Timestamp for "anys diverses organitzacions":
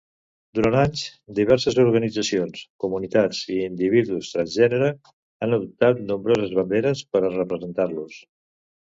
0.83-2.63